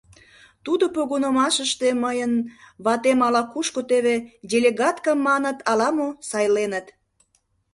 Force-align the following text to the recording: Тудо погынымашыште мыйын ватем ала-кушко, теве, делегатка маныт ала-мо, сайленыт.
Тудо 0.65 0.85
погынымашыште 0.95 1.89
мыйын 2.03 2.33
ватем 2.85 3.19
ала-кушко, 3.27 3.81
теве, 3.89 4.15
делегатка 4.51 5.13
маныт 5.25 5.57
ала-мо, 5.71 6.07
сайленыт. 6.29 6.87